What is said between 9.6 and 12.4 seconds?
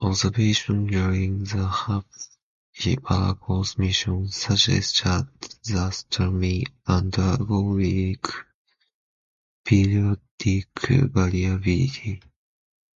periodic variability.